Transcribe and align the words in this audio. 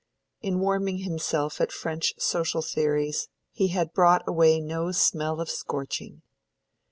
In 0.41 0.59
warming 0.59 0.97
himself 0.97 1.61
at 1.61 1.71
French 1.71 2.15
social 2.17 2.63
theories 2.63 3.27
he 3.51 3.67
had 3.67 3.93
brought 3.93 4.27
away 4.27 4.59
no 4.59 4.91
smell 4.91 5.39
of 5.39 5.47
scorching. 5.47 6.23